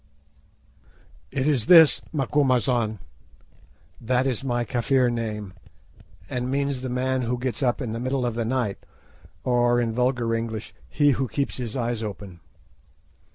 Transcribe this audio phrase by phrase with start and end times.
[1.29, 2.97] "It is this, 'Macumazahn.'"
[4.01, 5.53] That is my Kafir name,
[6.27, 8.79] and means the man who gets up in the middle of the night,
[9.43, 12.39] or, in vulgar English, he who keeps his eyes open.